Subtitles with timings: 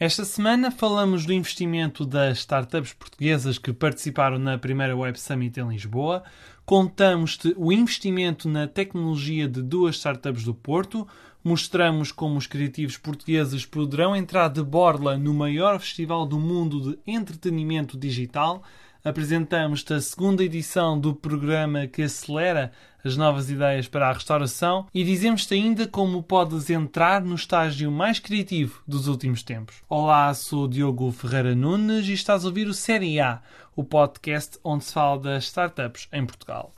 [0.00, 5.68] Esta semana falamos do investimento das startups portuguesas que participaram na primeira Web Summit em
[5.70, 6.22] Lisboa.
[6.64, 11.04] Contamos-te o investimento na tecnologia de duas startups do Porto.
[11.42, 16.98] Mostramos como os criativos portugueses poderão entrar de borla no maior festival do mundo de
[17.04, 18.62] entretenimento digital
[19.04, 22.72] apresentamos-te a segunda edição do programa que acelera
[23.04, 28.18] as novas ideias para a restauração e dizemos-te ainda como podes entrar no estágio mais
[28.18, 29.82] criativo dos últimos tempos.
[29.88, 33.40] Olá, sou Diogo Ferreira Nunes e estás a ouvir o Série A,
[33.76, 36.72] o podcast onde se fala das startups em Portugal.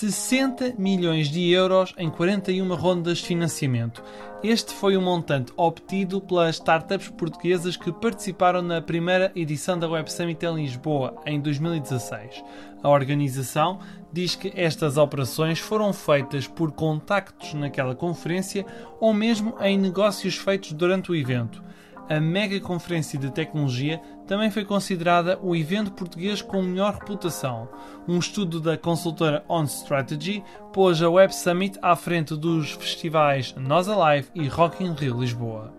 [0.00, 4.02] 60 milhões de euros em 41 rondas de financiamento.
[4.42, 10.10] Este foi o montante obtido pelas startups portuguesas que participaram na primeira edição da Web
[10.10, 12.42] Summit em Lisboa, em 2016.
[12.82, 18.64] A organização diz que estas operações foram feitas por contactos naquela conferência
[18.98, 21.62] ou mesmo em negócios feitos durante o evento
[22.08, 27.68] a mega conferência de tecnologia também foi considerada o evento português com melhor reputação.
[28.08, 33.88] Um estudo da consultora On Strategy pôs a Web Summit à frente dos festivais Nós
[33.88, 35.72] Alive e Rock in Rio Lisboa.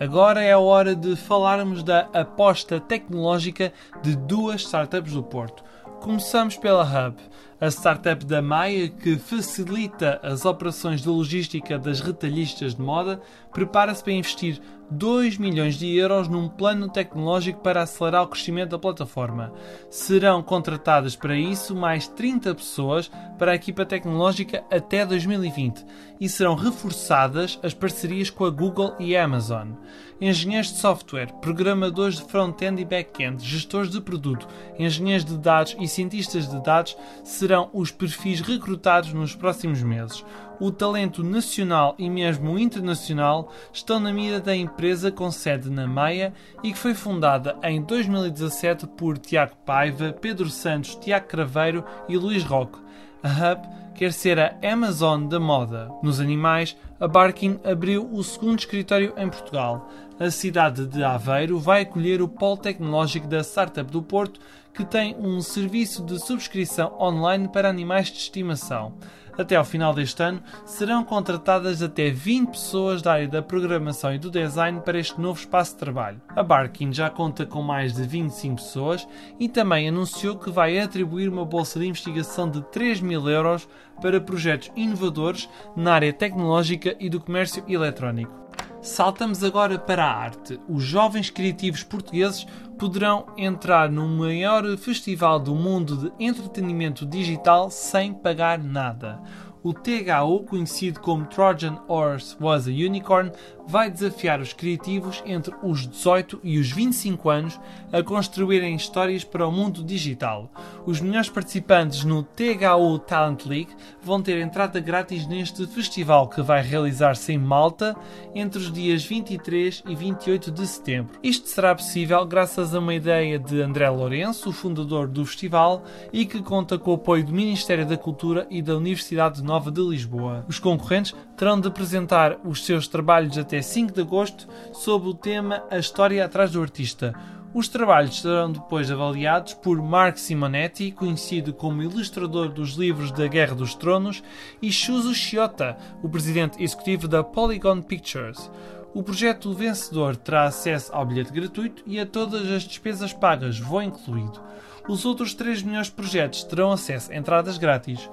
[0.00, 5.64] Agora é a hora de falarmos da aposta tecnológica de duas startups do Porto.
[6.00, 7.16] Começamos pela Hub,
[7.60, 13.20] a startup da Maia que facilita as operações de logística das retalhistas de moda,
[13.52, 18.78] prepara-se para investir 2 milhões de euros num plano tecnológico para acelerar o crescimento da
[18.78, 19.52] plataforma.
[19.90, 25.84] Serão contratadas para isso mais 30 pessoas para a equipa tecnológica até 2020
[26.20, 29.72] e serão reforçadas as parcerias com a Google e a Amazon.
[30.20, 35.86] Engenheiros de software, programadores de front-end e back-end, gestores de produto, engenheiros de dados e
[35.86, 40.24] cientistas de dados serão os perfis recrutados nos próximos meses
[40.60, 46.32] o talento nacional e mesmo internacional estão na mira da empresa com sede na Maia
[46.62, 52.42] e que foi fundada em 2017 por Tiago Paiva, Pedro Santos, Tiago Craveiro e Luís
[52.42, 52.78] Roque.
[53.22, 55.90] A Hub quer ser a Amazon da moda.
[56.02, 59.90] Nos animais, a Barkin abriu o segundo escritório em Portugal.
[60.20, 64.40] A cidade de Aveiro vai acolher o polo tecnológico da Startup do Porto,
[64.78, 68.94] que tem um serviço de subscrição online para animais de estimação.
[69.36, 74.20] Até ao final deste ano, serão contratadas até 20 pessoas da área da programação e
[74.20, 76.22] do design para este novo espaço de trabalho.
[76.28, 79.08] A Barkin já conta com mais de 25 pessoas
[79.40, 83.68] e também anunciou que vai atribuir uma bolsa de investigação de 3 mil euros
[84.00, 88.48] para projetos inovadores na área tecnológica e do comércio eletrónico.
[88.80, 90.58] Saltamos agora para a arte.
[90.68, 92.46] Os jovens criativos portugueses
[92.78, 99.20] poderão entrar no maior festival do mundo de entretenimento digital sem pagar nada.
[99.62, 103.32] O THO, conhecido como Trojan Horse Was a Unicorn,
[103.68, 107.60] vai desafiar os criativos entre os 18 e os 25 anos
[107.92, 110.50] a construírem histórias para o mundo digital.
[110.86, 116.62] Os melhores participantes no THO Talent League vão ter entrada grátis neste festival que vai
[116.62, 117.94] realizar-se em Malta
[118.34, 121.18] entre os dias 23 e 28 de setembro.
[121.22, 126.24] Isto será possível graças a uma ideia de André Lourenço, o fundador do festival, e
[126.24, 130.46] que conta com o apoio do Ministério da Cultura e da Universidade Nova de Lisboa.
[130.48, 135.64] Os concorrentes terão de apresentar os seus trabalhos até 5 de agosto sob o tema
[135.70, 137.14] A História Atrás do Artista.
[137.54, 143.54] Os trabalhos serão depois avaliados por Mark Simonetti, conhecido como ilustrador dos livros da Guerra
[143.54, 144.22] dos Tronos,
[144.60, 148.50] e Shuzo Shiota, o presidente executivo da Polygon Pictures.
[148.94, 153.82] O projeto vencedor terá acesso ao bilhete gratuito e a todas as despesas pagas, voo
[153.82, 154.40] incluído.
[154.88, 158.08] Os outros três melhores projetos terão acesso a entradas grátis.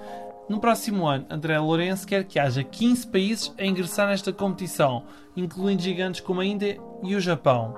[0.48, 5.04] No próximo ano, André Lourenço quer que haja 15 países a ingressar nesta competição,
[5.36, 7.76] incluindo gigantes como a Índia e o Japão.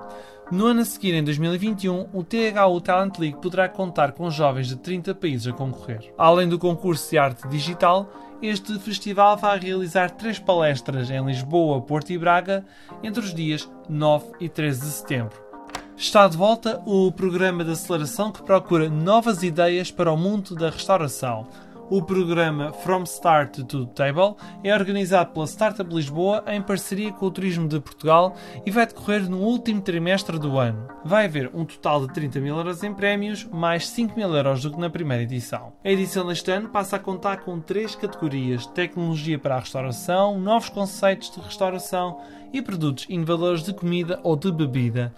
[0.52, 4.76] No ano a seguir, em 2021, o THU Talent League poderá contar com jovens de
[4.76, 6.12] 30 países a concorrer.
[6.18, 8.12] Além do concurso de arte digital,
[8.42, 12.66] este festival vai realizar três palestras em Lisboa, Porto e Braga
[13.02, 15.48] entre os dias 9 e 13 de setembro.
[15.96, 20.70] Está de volta o programa de aceleração que procura novas ideias para o mundo da
[20.70, 21.48] restauração
[21.90, 27.30] o programa From Start to Table é organizado pela Startup Lisboa em parceria com o
[27.30, 28.36] Turismo de Portugal
[28.66, 30.86] e vai decorrer no último trimestre do ano.
[31.04, 34.70] Vai haver um total de 30 mil euros em prémios, mais 5 mil euros do
[34.70, 35.72] que na primeira edição.
[35.84, 40.68] A edição deste ano passa a contar com três categorias: tecnologia para a restauração, novos
[40.68, 42.20] conceitos de restauração
[42.52, 45.12] e produtos inovadores de comida ou de bebida.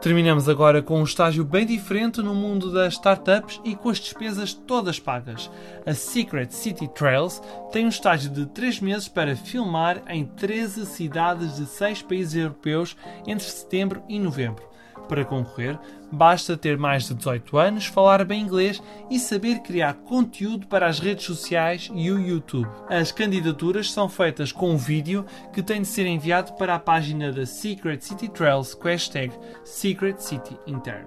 [0.00, 4.52] Terminamos agora com um estágio bem diferente no mundo das startups e com as despesas
[4.52, 5.50] todas pagas.
[5.86, 7.40] A Secret City Trails
[7.72, 12.96] tem um estágio de 3 meses para filmar em 13 cidades de 6 países europeus
[13.26, 14.73] entre setembro e novembro.
[15.08, 15.78] Para concorrer,
[16.10, 20.98] basta ter mais de 18 anos, falar bem inglês e saber criar conteúdo para as
[20.98, 22.68] redes sociais e o YouTube.
[22.88, 27.30] As candidaturas são feitas com um vídeo que tem de ser enviado para a página
[27.30, 29.32] da Secret City Trails com hashtag
[29.64, 31.06] Secret City Intern.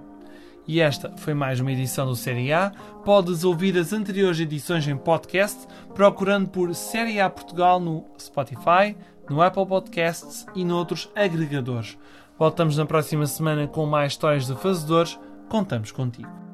[0.68, 2.70] E esta foi mais uma edição do Série A.
[3.02, 8.94] Podes ouvir as anteriores edições em podcast procurando por Série A Portugal no Spotify,
[9.30, 11.96] no Apple Podcasts e noutros agregadores.
[12.38, 15.18] Voltamos na próxima semana com mais histórias de fazedores.
[15.48, 16.47] Contamos contigo.